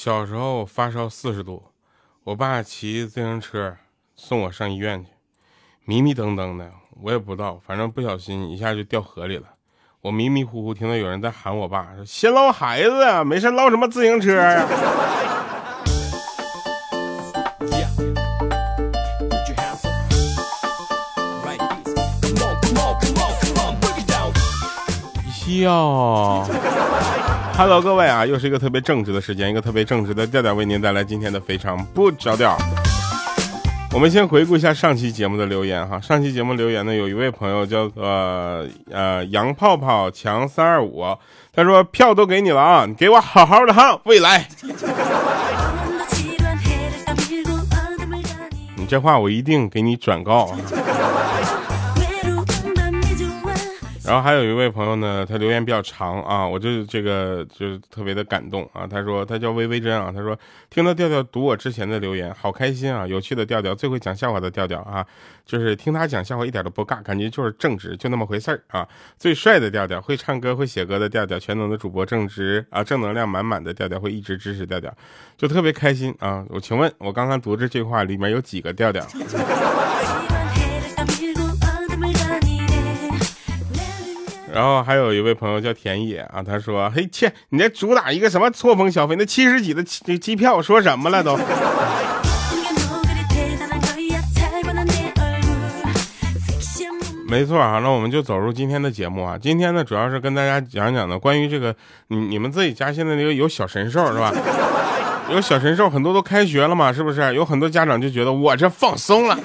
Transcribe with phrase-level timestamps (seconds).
[0.00, 1.60] 小时候发烧四十度，
[2.22, 3.76] 我爸骑自行车
[4.14, 5.10] 送我上医院去，
[5.86, 6.70] 迷迷瞪瞪的，
[7.02, 9.48] 我也不知道，反正不小心一下就掉河里了。
[10.02, 14.68] 我迷迷糊糊听到有人在喊我爸，说：“先捞孩子啊，没事捞什么自行车啊？”
[25.34, 26.46] 笑
[27.58, 32.56] ，Hello，各位啊，又是一个特别正直的时间，一个特别正直的调调为您带来今天的非常不着调。
[33.92, 38.04] 我们先回顾一下上期节目的留言哈，上期节目留言呢，有一位朋友叫做
[38.92, 41.04] 呃杨泡泡强三二五，
[41.52, 44.46] 他说票都给你了啊，你给我好好的哈，未来。
[48.76, 50.56] 你这话我一定给你转告啊。
[54.08, 58.86] 然后还有一位朋友呢，他留言比较长啊，我就这个就是特别的感动啊。
[58.86, 60.34] 他说他叫微微真啊，他说
[60.70, 65.04] 听到调调读我之前的留言，好开心啊，有趣的调调，最会讲笑话的调调啊，
[65.44, 68.88] 就是听他讲笑话一点都不尬，感觉就是正直，就那么回事儿啊。
[69.18, 74.90] 最帅的调调，会唱歌会写歌的调调，全能的主播正直啊，正能量满满的调调，会一直支持调调，
[75.36, 76.42] 就特别开心啊。
[76.48, 79.06] 我请问，我刚刚读这句话里面有几个调调？
[84.52, 89.14] 然后还有一位朋友叫田野啊，他说：“嘿切，你这主打一个什么错峰消费？
[89.16, 91.38] 那七十几的机机票说什么了都？”
[97.28, 99.36] 没错啊，那我们就走入今天的节目啊。
[99.38, 101.76] 今天呢，主要是跟大家讲讲呢，关于这个
[102.08, 104.32] 你你们自己家现在那个有小神兽是吧？
[105.30, 107.34] 有小神兽，很多都开学了嘛，是不是？
[107.34, 109.38] 有很多家长就觉得我这放松了。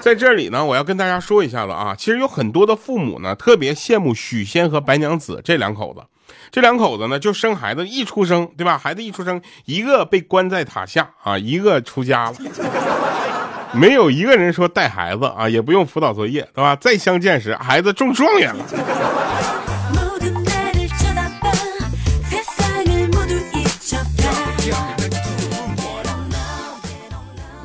[0.00, 6.00] 在这里呢，我要跟大家说一下子啊，其实有很多的父母呢，特别羡慕许仙和白娘子这两口子。
[6.50, 8.78] 这两口子呢，就生孩子一出生，对吧？
[8.78, 12.36] 孩子一出生，一个被关在塔下啊，一个出家了，
[13.72, 16.74] 没有一个人说带孩子啊，也不用辅导作业，对吧？
[16.76, 18.64] 再相见时，孩子中状元了。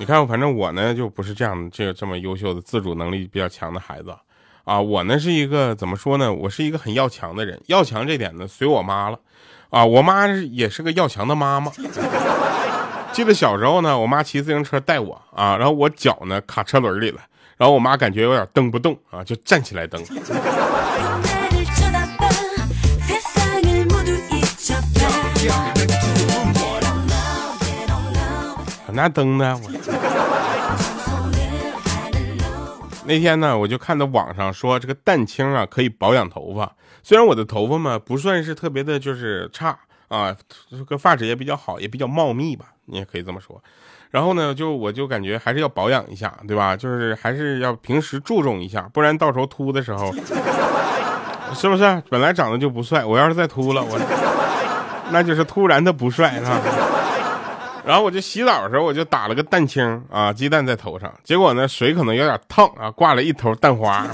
[0.03, 4.13] 你看，反正我呢就不是这样，这个这么优秀的自主能力比较强的孩子，
[4.65, 6.33] 啊，我呢是一个怎么说呢？
[6.33, 9.17] 我是一个很要强的人，要强这点呢随我妈了，
[9.69, 11.71] 啊，我妈也是个要强的妈妈。
[13.13, 17.21] 记得小时候呢，我妈骑自行车带我啊，然后我脚呢卡车轮里了，
[17.55, 20.03] 然后我妈感觉有点蹬不动啊，就站起来蹬。
[28.93, 29.59] 那灯呢？
[29.61, 29.69] 我
[33.05, 36.71] 那天呢，我就看到网上说这个蛋清啊可以保养头发。
[37.01, 39.77] 虽然我的头发嘛不算是特别的，就是差
[40.07, 40.33] 啊，
[40.69, 43.61] 这个发质也比较好，也比较茂密吧，你也可以这么说。
[44.09, 46.77] 然后呢，就我就感觉还是要保养一下，对吧？
[46.77, 50.13] 就是还是要平时注重一下，不然到时候秃的时候，
[51.55, 52.03] 是不是？
[52.09, 53.99] 本来长得就不帅，我要是再秃了，我
[55.11, 56.61] 那就是突然的不帅，是吧？
[57.85, 64.07] 然后我就洗澡的时候，我就打了个蛋清啊，鸡蛋在头上，结果呢，水可能有点烫啊，挂了一头蛋花。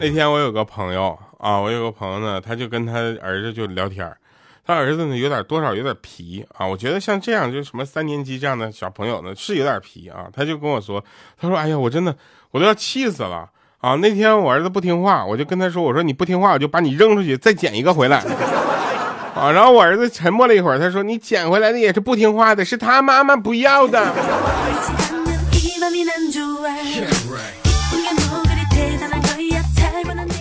[0.00, 4.12] 那天我有个朋友啊，我有个朋友呢，他就跟他儿子就聊天
[4.66, 11.04] 他儿子呢有点多少有点皮啊，我觉得像这样就什么三年级这样的小朋友呢是有点皮啊，他就跟我说，
[11.36, 12.16] 他说哎呀，我真的
[12.50, 13.48] 我都要气死了。
[13.80, 18.18] 啊，那天我儿子不听话，我就跟他说：“我说你不听话，我就把你扔出去，再捡一个回来。”
[19.38, 24.12] 啊，然后我儿子沉默了一会儿，他说：“你捡回来的也是不听话的，是他妈妈不要的。”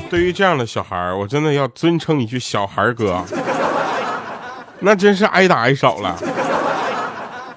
[0.09, 3.24] 对于这样的小孩我真的要尊称一句“小孩哥”，
[4.80, 6.18] 那真是挨打挨少了。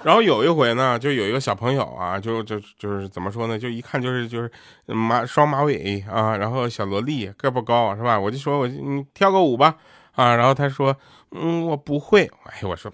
[0.02, 4.50] 然后有一回呢，就有一个小朋友啊，就就就是怎么说呢，就一看就是就是
[4.86, 8.18] 马双马尾啊，然后小萝莉个不高是吧？
[8.18, 9.74] 我就说我你跳个舞吧
[10.12, 10.96] 啊，然后他说
[11.32, 12.90] 嗯我不会，哎我说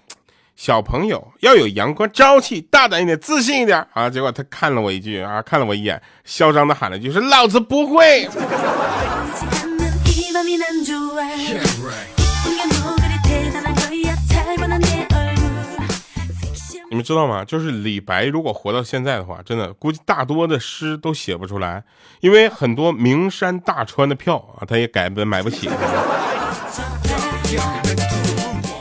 [0.55, 4.09] 小朋友要有阳光朝气，大胆一点，自信一点啊。
[4.09, 8.27] 结果他看了我一句啊，看了我一眼，嚣张的喊了一句是老子不会。
[16.97, 17.45] 你们知道吗？
[17.45, 21.83] 就是李白如果活到现在的话，真的估计大多的诗都写不出来，
[22.21, 25.69] 因为很多名山大川的票啊，他也改本买不起。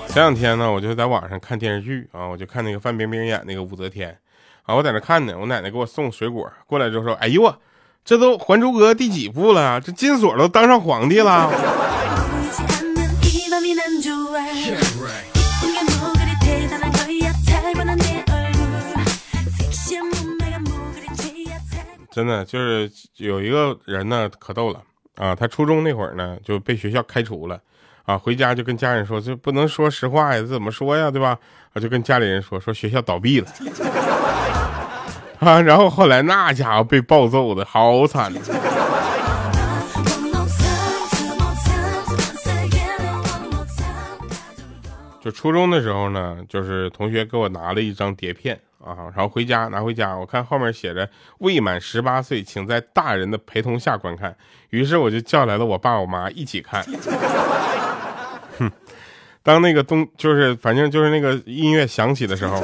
[0.08, 4.16] 前两天呢，我就在网上看电视剧啊，我就看那个范冰冰演那个武则天
[4.62, 7.54] 啊，我在那看呢，我奶奶给我送水果过来之后说：“哎呦，
[8.02, 9.78] 这都《还珠格格》第几部了？
[9.78, 11.52] 这金锁都当上皇帝了。
[22.16, 24.82] 真的就是有一个人呢，可逗了
[25.16, 25.34] 啊！
[25.34, 27.60] 他初中那会儿呢，就被学校开除了
[28.06, 31.38] 啊，回家就跟家人说，这不能说实话呀，这怎么说呀，对吧？
[31.74, 33.48] 啊，就跟家里人说，说学校倒闭了
[35.40, 38.32] 啊，然后后来那家伙被暴揍的好惨。
[45.20, 54.34] 就初中的时候呢，就是同学给我拿了一张碟片啊，然后回家拿回家，我看后面写着未满十八岁，请在大人的陪同下观看。
[54.70, 56.84] 于是我就叫来了我爸我妈一起看。
[58.58, 58.70] 哼，
[59.42, 62.62] 当那个东就是反正就是那个音乐响起的时候，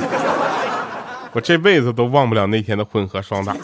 [1.32, 3.56] 我这辈子都忘不了那天的混合双打。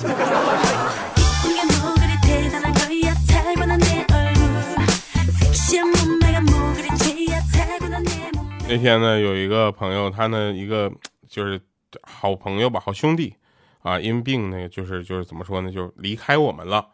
[8.71, 10.93] 那天呢，有一个朋友，他呢一个
[11.27, 11.59] 就是
[12.03, 13.35] 好朋友吧，好兄弟
[13.83, 16.89] 啊，因病呢，就是就是怎么说呢，就离开我们了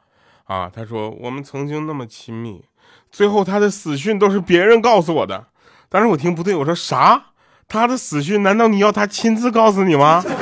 [0.45, 0.69] 啊。
[0.69, 2.65] 他说我们曾经那么亲密，
[3.11, 5.47] 最后他的死讯都是别人告诉我的。
[5.89, 7.33] 当时我听不对，我说啥？
[7.67, 10.23] 他的死讯难道你要他亲自告诉你吗？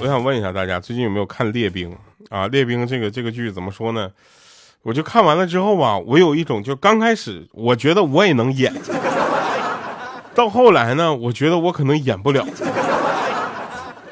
[0.00, 1.90] 我想问一下大家，最近有没有看《列兵》？
[2.30, 4.10] 啊，列兵这个这个剧怎么说呢？
[4.82, 8.72] 我就看完了之后吧，我有一种就刚开始我觉得我也能演，
[10.34, 12.46] 到后来呢，我觉得我可能演不了。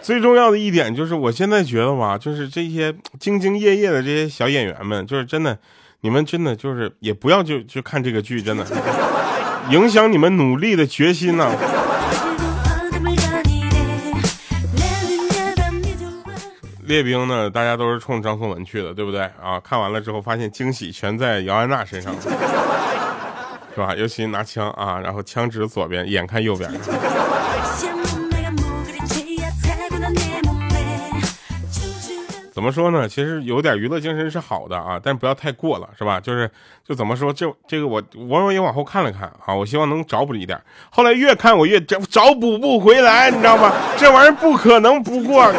[0.03, 5.59] 最重要的一点就是，我现在觉得吧，就是这些兢兢业业的这些小演员们，就是真的，
[6.03, 8.65] 你们真的就是也不要就就看这个剧，真的
[9.71, 11.51] 影响你们努力的决心呐。
[16.87, 17.51] 列兵呢？
[17.51, 19.59] 大家都是冲张颂文去的，对不对啊？
[19.63, 22.15] 看完了之后，发现惊喜全在姚安娜身上，
[23.75, 23.93] 是吧？
[23.97, 26.71] 尤其拿枪啊，然后枪指左边，眼看右边。
[32.55, 33.09] 怎么说呢？
[33.09, 36.21] 其实有点娱乐精神是好的啊，但不要太过了，是吧？
[36.21, 36.51] 就是
[36.87, 40.59] 就怎么说，这这个我我也往后看了看啊，我希望能找补一点。
[40.89, 43.73] 后来越看我越找找补不回来，你知道吗？
[43.99, 45.53] 这玩意儿不可能不过。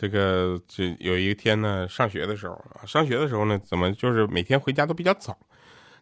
[0.00, 5.36] 这个这有一天呢，上学的时候啊，上学的时候呢，怎么就是每天回家都比较早？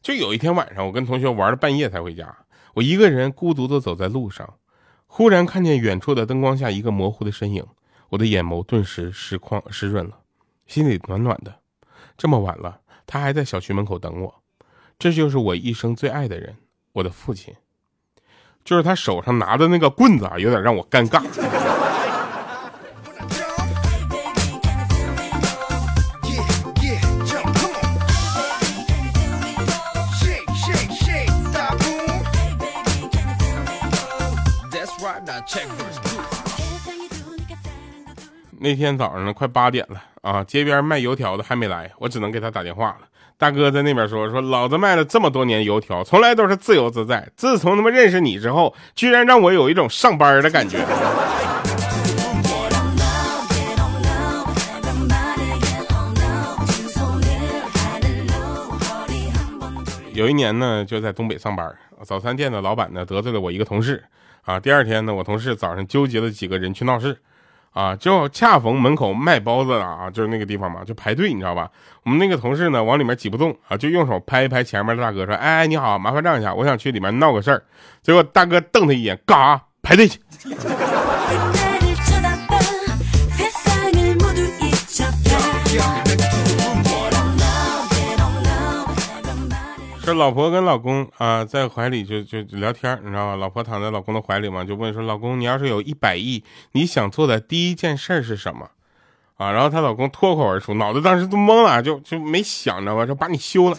[0.01, 2.33] 就有一天晚上，我跟同学玩到半夜才回家，
[2.75, 4.55] 我一个人孤独的走在路上，
[5.09, 7.67] 忽然看见远处的灯光下一个模糊的身影，
[8.11, 10.21] 我的眼眸顿时湿眶湿润了，
[10.69, 11.53] 心里暖暖的。
[12.17, 14.33] 这么晚了，他还在小区门口等我，
[14.97, 16.55] 这就是我一生最爱的人，
[16.93, 17.53] 我的父亲。
[18.65, 21.21] 就是他手上拿的那个棍子啊，有点让我尴尬。
[38.61, 43.07] 那天早上呢，快八点了啊，街边卖油条的还没来，我只能给他打电话了。
[43.37, 47.31] 大哥在那边说说，老子卖了这么多年油条，从来都是自由自在。
[47.37, 50.79] 自从他妈认识你之后，居然让我有一种上班的感觉。
[60.13, 64.03] 有一年呢，就在东北上班，早餐店的老板呢得罪了我一个同事
[64.49, 64.59] 啊。
[64.59, 67.17] 第二天呢，我同事早上纠结了几个人去闹事。
[67.75, 71.71] 啊，就恰逢门口卖包子的啊，就是那个地方嘛，就排队，你知道吧？
[72.03, 77.63] 我们那个同事呢，往里面挤不动啊，就用手拍一拍前面的大哥，说：“哎，你好，麻烦让一下，我想去里面闹个事儿。”
[78.03, 79.63] 结果大哥瞪他一眼，干啥？
[79.81, 80.19] 排队去。
[90.09, 93.37] 这老婆跟老公啊，在怀里就就聊天，你知道吧？
[93.37, 98.71] 老婆躺在老公的怀里嘛，就问说：“老公，你要是有一百亿，你想做的第一件事是什么？”
[99.37, 103.77] 啊，然后她老公脱口而出，脑子当时都懵了，就就没想着吧，说把你休了。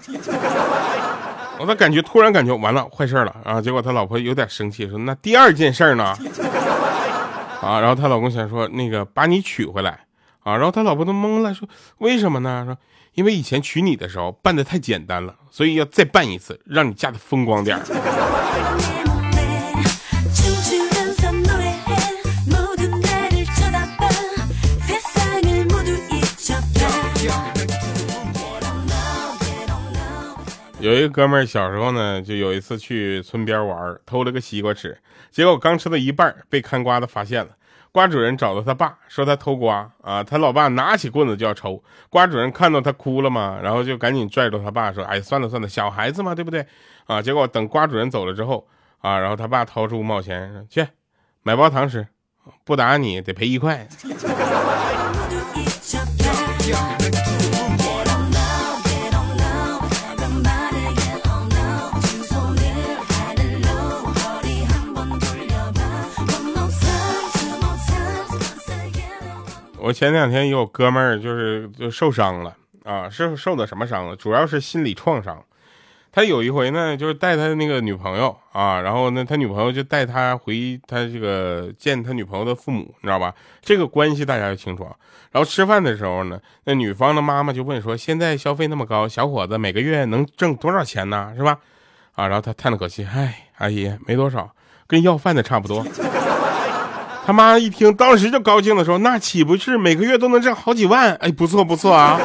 [1.57, 3.59] 我的感觉突然感觉完了，坏事了啊！
[3.59, 6.15] 结果他老婆有点生气，说：“那第二件事呢？”
[7.59, 10.01] 啊，然后她老公想说：“那个把你娶回来。”
[10.45, 11.67] 啊，然后他老婆都懵了，说
[11.97, 12.77] ：“为什么呢？”说。
[13.19, 17.83] 因为以前娶你的时候办的太简单了所以要再办一次让你嫁的风光点儿。
[30.79, 34.97] 有一个哥们儿小时候呢就有一次去村边玩偷了个西瓜吃
[35.29, 37.49] 结果刚吃到一半被看瓜的发现了。
[37.91, 41.81] 瓜主人找到他爸，说他偷瓜啊，他老爸拿起棍子就要抽。
[42.09, 46.65] 瓜主人看到他哭了嘛，然后就赶紧拽住他爸说：“哎，算了算了，小孩子嘛，对不对？”
[47.07, 48.67] 啊，结果等瓜主人走了之后
[48.99, 50.87] 啊，然后他爸掏出五毛钱去
[51.41, 52.07] 买包糖吃，
[52.63, 53.87] 不打你得赔一块。
[69.89, 74.15] 我前两天有哥们儿就是就受伤了啊，是受的什么伤了？
[74.15, 75.43] 主要是心理创伤。
[76.11, 83.33] 他有一回呢，就是带他那个女朋友啊，然后呢，他女朋友就带他回他这个见他女朋友的父母，你知道吧？
[83.63, 84.83] 这个关系大家要清楚。
[85.31, 91.33] 然后吃饭的时候呢，那女方的妈妈就问说：“现在消费那么高，小伙子每个月能挣多少钱呢？
[91.35, 91.57] 是吧？”
[92.13, 94.53] 啊，然后他叹了口气：“唉，阿姨没多少，
[94.85, 95.83] 跟要饭的差不多。”
[97.29, 101.13] 他妈一听，当时就高兴的说：“那岂不是每个月都能挣好几万？
[101.17, 102.19] 哎，不错不错啊！”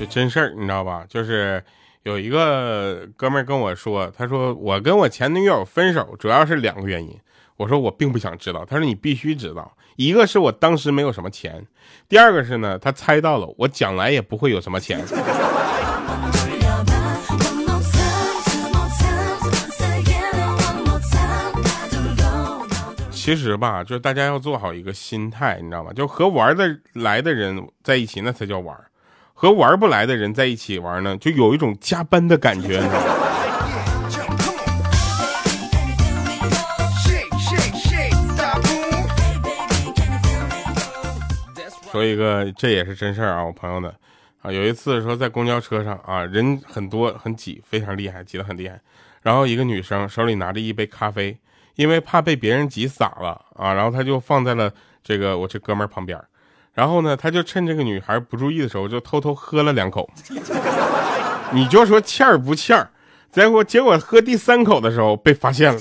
[0.00, 1.04] 就真事儿，你知道吧？
[1.08, 1.62] 就是
[2.02, 7.16] 有一个哥们跟我说，他说我跟我前女友分手，主要是两个原因。
[7.62, 9.72] 我说我并不想知道，他说你必须知道。
[9.94, 11.64] 一个是我当时没有什么钱，
[12.08, 15.00] 第二个是呢，他猜到了我将来也不会有什么钱。
[23.12, 25.92] 其实吧，就是大家要做好一个心态，你知道吗？
[25.92, 28.74] 就和玩的来的人在一起，那才叫玩；
[29.34, 33.21] 和玩不来的人在一起玩呢，就有一种加班的感觉，你知道吗？
[41.92, 43.44] 说一个，这也是真事儿啊！
[43.44, 43.94] 我朋友的
[44.40, 48.80] 啊，有一次说在公交车上啊，人很多很挤，非常厉害，挤得很厉害。
[49.20, 51.36] 然后一个女生手里拿着一杯咖啡，
[51.74, 54.72] 因为怕被别人挤洒了啊，然后她就放在了
[55.04, 56.18] 这个我这哥们儿旁边。
[56.72, 60.08] 然后呢，他就趁这个女孩不注意的时候，就偷偷喝了两口。
[61.52, 62.88] 你就说欠儿不欠儿？
[63.30, 65.80] 结果结果喝第三口的时候被发现了。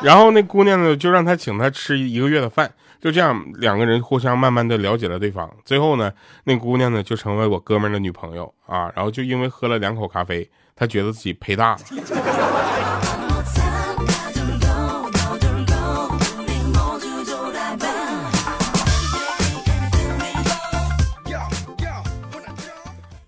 [0.00, 2.72] 然后那姑娘呢，就让他请他吃一个月的饭。
[3.00, 5.50] 就这样，两个人互相慢慢的了解了对方。
[5.64, 6.12] 最后呢，
[6.44, 8.92] 那姑娘呢就成为我哥们的女朋友啊。
[8.94, 11.78] 然后就因为喝了两口咖啡，他觉得自己赔大了。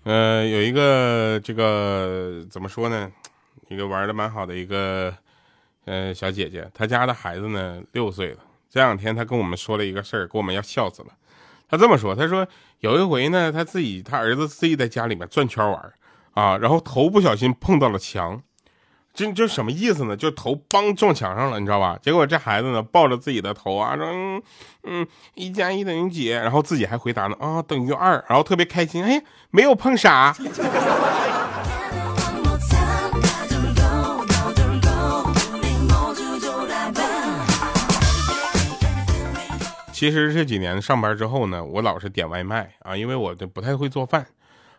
[0.03, 3.11] 呃，有一个这个怎么说呢？
[3.69, 5.11] 一个玩的蛮好的一个
[5.85, 8.37] 呃小姐姐，她家的孩子呢六岁了。
[8.73, 11.09] 这两天他跟我们说了一个事儿，给我们要笑死了。
[11.69, 12.47] 他这么说：“他说
[12.79, 15.93] 有一回呢，他自己他儿子自己在家里面转圈玩
[16.33, 18.41] 啊，然后头不小心碰到了墙，
[19.13, 20.17] 这这什么意思呢？
[20.17, 21.99] 就头梆撞墙上了，你知道吧？
[22.01, 24.41] 结果这孩子呢抱着自己的头啊，说嗯
[24.85, 26.29] 嗯，一加一等于几？
[26.29, 30.35] 然后自己还回答呢啊，等于二，然后特别开心，哎，没有碰傻。”
[40.03, 44.27] 其实这几年上班之后呢，我老是点外卖啊，因为我不太会做饭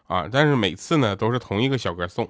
[0.06, 0.28] 啊。
[0.30, 2.28] 但是每次呢都是同一个小哥送。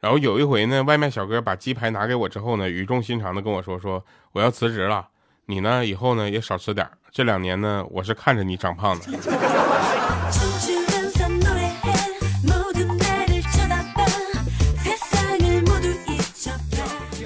[0.00, 5.08] 然后有一回呢，外卖小哥把鸡排拿给我之后呢，语重心长的跟我说：“说我要辞职了，
[5.46, 6.86] 你呢以后呢也少吃点。
[7.10, 9.06] 这两年呢，我是看着你长胖的。”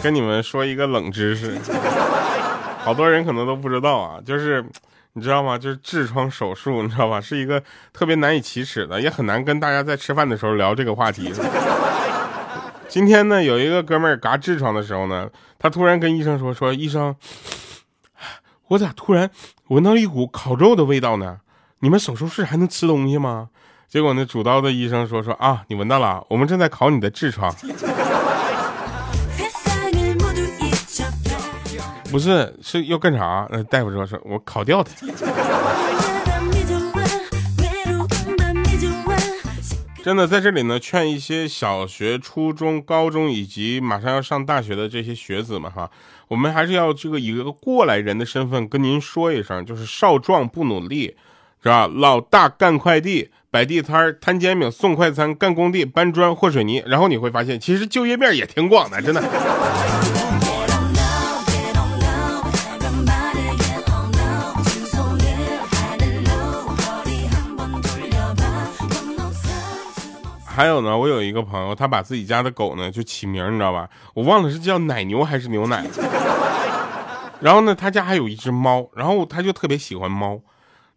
[0.01, 1.59] 跟你们说一个冷知识，
[2.79, 4.65] 好多人可能都不知道啊，就是。
[5.15, 5.59] 你知道吗？
[5.59, 7.21] 就是痔疮手术，你知道吧？
[7.21, 7.63] 是一个
[7.93, 11.33] 特别难以启齿的，也很难跟大家在吃饭的时候聊这个话题。
[12.89, 17.15] 今天呢，有一个哥们儿嘎痔疮的时候呢，他突然跟医生说：“说医生，
[18.69, 19.31] 我咋突然
[19.69, 21.39] 闻到一股烤肉的味道呢？
[21.81, 23.49] 你们手术室还能吃东西吗？”
[23.89, 27.53] 结果呢，主刀的医生说：“说啊，你闻到了，我们正在烤你的痔疮。”
[32.11, 33.47] 不是，是要干啥？
[33.51, 34.91] 那大夫说说我烤掉它。
[40.03, 45.91] 真的在这里呢，劝一些小学、初中、高中以及马上要上大学的这些学子们哈，
[46.29, 51.15] 我们还是要这个以一个过来人的身份跟您说一声，就是少壮不努力，
[51.63, 51.87] 是吧？
[51.87, 59.23] 老大干快递、摆地摊、摊煎饼、送快餐、干工地、搬砖、和水泥，然后你会发现，其实就业面也挺广的，真的。
[70.61, 73.89] 还有呢，我有一个朋友，他把自己家的狗呢就起名，你知道吧？
[74.13, 75.87] 我忘了是叫奶牛还是牛奶。
[77.41, 80.39] 然后呢，他家还有一只猫，然后他就特别喜欢猫，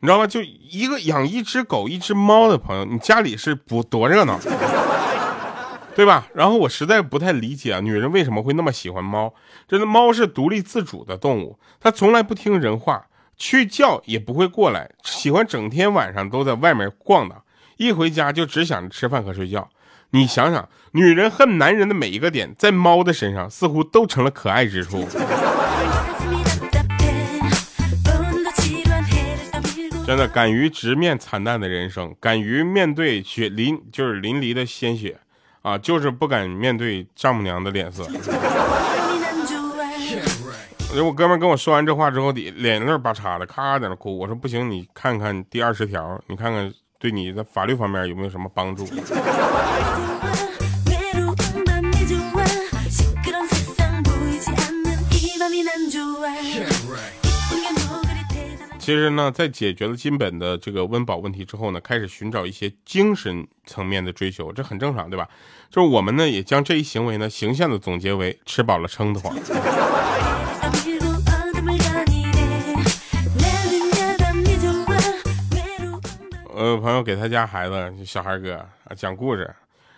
[0.02, 0.28] 你知道吗？
[0.28, 4.38] 就一个养一只狗、一只猫的朋友，你家里是不多热闹，
[5.96, 6.28] 对吧？
[6.34, 9.34] 然后我实在不太理解啊，女人为什么会那么喜欢猫？
[9.66, 13.06] 真的，猫是独立自主的动物，它从来不听人话，
[13.38, 17.43] 去叫也不会过来，喜欢整天晚上都在外面逛的。
[17.84, 19.70] 一回家就只想着吃饭和睡觉，
[20.12, 25.06] 你想想，女人恨男人的每一个点，在猫的身上似乎都成了可爱之处。
[30.08, 35.18] 真的，敢于直面惨淡的人生，敢于面对血淋就是淋漓的鲜血，
[35.62, 38.08] 啊，就是不敢面对丈母娘的脸色。
[41.04, 44.18] 我哥们跟我说完这话之后，底脸那巴叉的，咔咔在那哭。
[44.18, 46.74] 我说不行，你看看第二十条，你看看。
[47.04, 48.86] 对你的法律方面有没有什么帮助？
[58.80, 65.28] 其实呢，在解决了金本的这个温饱问题之后呢，开始寻找一些精神层面的追求，这很正常，对吧？
[65.70, 69.36] 就是我们呢，也将这一行为呢，形象的总结为吃饱了撑得慌。
[76.74, 79.54] 有朋友给他家孩子小孩哥啊讲故事，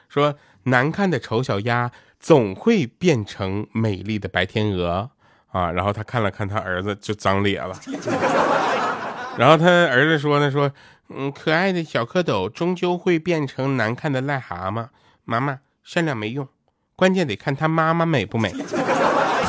[0.10, 1.90] 说难看的丑小鸭
[2.20, 5.10] 总会变成美丽的白天鹅
[5.52, 5.72] 啊。
[5.72, 7.74] 然后他看了看他儿子就长咧了，
[9.40, 10.70] 然后他儿子说呢说，
[11.10, 14.88] 嗯，可爱的小蝌蚪终究会变成难看的癞蛤蟆。
[15.24, 16.48] 妈妈善良没用，
[16.96, 18.54] 关键得看他妈妈美不美。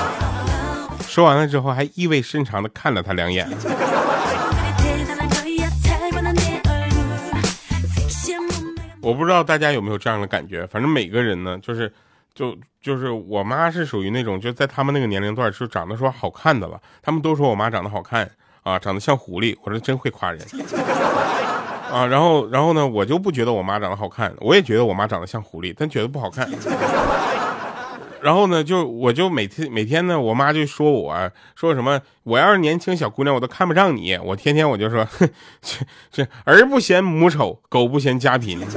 [1.09, 3.49] 说完了之后还意味深长的看了他两眼。
[9.07, 11.93] 我不知道大家有没有这样的感觉，反正每个人呢，就是，
[12.35, 18.29] 就就是我妈是属于那种就在他们那个年龄段就长得说好看的了，他们都说我妈长得好看
[18.65, 20.45] 啊，长得像狐狸，我说真会夸人
[21.89, 26.51] 啊，然后然后呢，我就不觉得我妈长得好看，我也觉得我妈长得像狐狸，但觉得不好看。
[28.23, 34.17] 然后呢，就我就每天每天呢，我妈就说我说什么，我要是年轻小姑娘，我都看不上你。
[34.19, 35.29] 我天天我就说， 哼，
[35.63, 38.61] 这这儿不嫌母丑，狗不嫌家贫。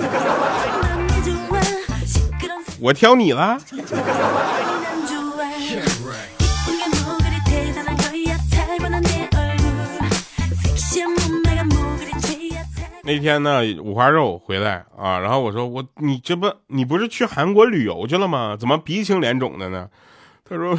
[2.81, 3.57] 我挑你了。
[13.09, 18.55] 那天呢，五花肉回来啊，然后我说我你这不你不是去韩国旅游去了吗？
[18.55, 19.89] 怎么鼻青脸肿的呢？
[20.47, 20.77] 他说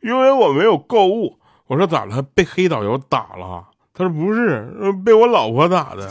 [0.00, 1.40] 因为我没有购物。
[1.66, 2.22] 我说咋了？
[2.22, 3.64] 被黑导游打了？
[3.92, 4.72] 他说不是，
[5.04, 6.08] 被我老婆打的。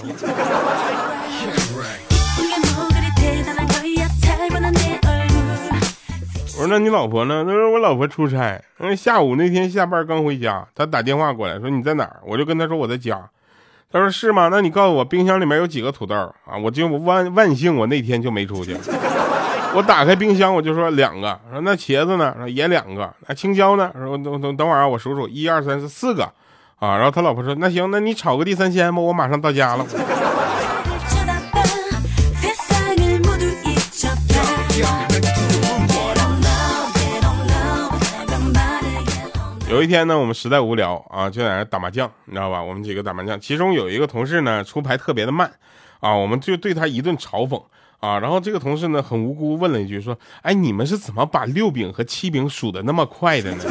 [6.58, 7.46] 我说那你老婆呢？
[7.46, 12.20] 他说我老婆出差，嗯，下午那天下班刚回家，他打电话过来说你在哪儿？
[12.28, 13.30] 我就跟他说我在家。
[13.94, 14.50] 他说是吗？
[14.52, 16.58] 那你告诉我冰箱里面有几个土豆啊？
[16.64, 18.76] 我就万万幸，我那天就没出去。
[19.76, 21.40] 我打开冰箱，我就说两个。
[21.52, 22.34] 说那茄子呢？
[22.40, 23.14] 说也两个。
[23.28, 23.92] 那青椒呢？
[23.94, 26.24] 说等等等会儿啊，我数数，一二三四四个
[26.80, 26.98] 啊。
[26.98, 29.86] 然后他老婆说那行，那你炒个地三鲜吧，我马上到家了。
[39.74, 42.62] 有一天呢，我们实在无聊啊，就在那打麻将，你知道吧？
[42.62, 45.52] 我们几个打麻将，其中有一个同事呢出牌特别的慢，
[46.00, 47.60] 啊，我们就对他一顿嘲讽
[48.00, 48.20] 啊。
[48.20, 53.64] 然后这个同事呢很无辜问了一句说：“哎，你们是怎么把六饼和七饼数的那么快的呢？”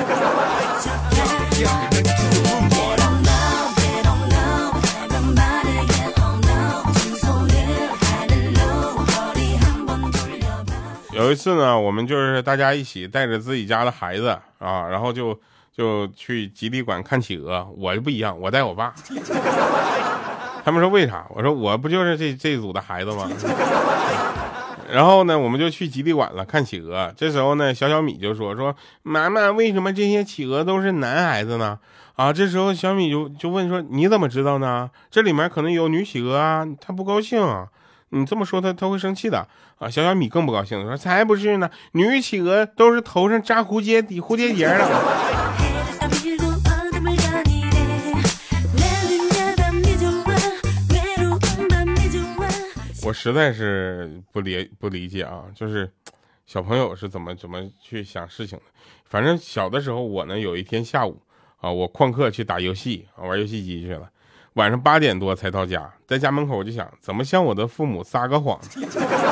[11.12, 15.38] 有一次呢，我们就是大家一起带着自己家的孩子啊，然后就。
[15.76, 18.94] 就去吉利馆看企鹅，我就不一样，我带我爸。
[20.64, 21.26] 他们说为啥？
[21.30, 23.28] 我说我不就是这这组的孩子吗？
[24.92, 27.12] 然后呢，我们就去吉利馆了看企鹅。
[27.16, 31.78] 这时候呢，小小米就说说妈妈，为什么这些企鹅都是男孩子呢？
[32.14, 34.90] 啊，这时候小米就就问说你怎么知道呢？
[35.10, 37.66] 这里面可能有女企鹅啊，他不高兴。
[38.10, 39.88] 你这么说他他会生气的啊。
[39.88, 44.88] 小小米更不高兴，说才不是呢，女企鹅都是头上扎蝴蝶底蝴蝶结的。
[53.04, 55.90] 我实在是不理不理解啊，就是
[56.46, 58.64] 小朋友是怎么怎么去想事情的。
[59.04, 61.20] 反正小的时候，我呢有一天下午
[61.60, 64.08] 啊，我旷课去打游戏啊，玩游戏机去了。
[64.54, 68.60] 晚上八点多才到家，在家门口我就想，怎么向我的父母撒个谎，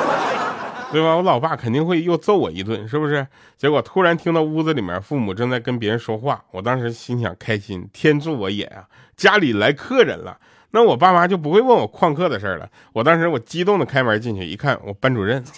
[0.91, 1.15] 对吧？
[1.15, 3.25] 我老爸肯定会又揍我一顿，是不是？
[3.57, 8.83] 结果突然听到屋子里面父母正在跟别人说话，我当时心想开心，天助我也啊！
[9.15, 10.37] 家里来客人了，
[10.71, 12.67] 那我爸妈就不会问我旷课的事了。
[12.93, 15.43] 我当时我激动的开门进去一看，我班主任。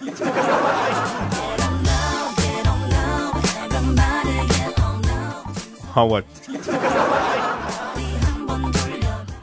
[5.92, 6.22] 好，我。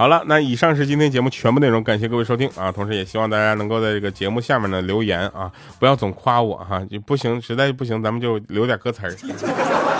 [0.01, 2.73] 好了，那以上是今天节目全部内容，感谢各位收听啊！
[2.73, 9.15] 同时也希望大家能够在这个节目下面呢留言啊，不要总夸我哈，就不行，实在不行咱们就留点歌词儿。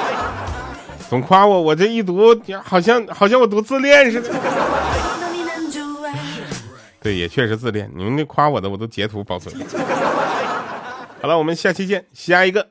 [1.11, 2.35] 总夸我，我这一读
[2.65, 4.31] 好像好像我读自恋似的。
[7.03, 7.91] 对，也确实自恋。
[7.95, 9.55] 你们那夸我的我都截图保存。
[11.21, 12.67] 好了，我们下期见，下一个。